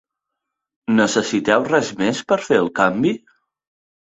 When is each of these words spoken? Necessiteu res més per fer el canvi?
Necessiteu 0.99 1.67
res 1.73 1.91
més 2.01 2.25
per 2.33 2.41
fer 2.47 2.59
el 2.63 2.73
canvi? 2.81 3.17